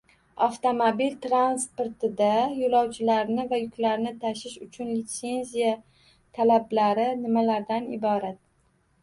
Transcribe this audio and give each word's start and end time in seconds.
Avtomobil 0.43 1.17
transportida 1.25 2.29
yo‘lovchilarni 2.61 3.45
va 3.51 3.59
yuklarni 3.61 4.15
tashish 4.25 4.57
uchun 4.69 4.89
litsenziya 4.95 5.77
talablari 6.41 7.07
nimalardan 7.23 7.89
iborat? 8.01 8.43